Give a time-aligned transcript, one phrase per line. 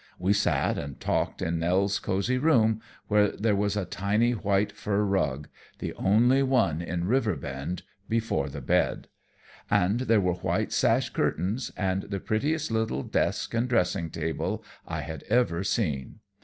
[0.17, 5.03] We sat and talked in Nell's cozy room, where there was a tiny, white fur
[5.03, 9.09] rug the only one in Riverbend before the bed;
[9.69, 15.01] and there were white sash curtains, and the prettiest little desk and dressing table I
[15.01, 16.15] had ever seen.